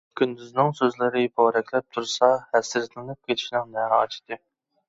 [0.19, 4.41] كۈندۈزنىڭ سۆزلىرى پورەكلەپ تۇرسا ھەسرەتلىنىپ كېتىشنىڭ نە ھاجىتى؟!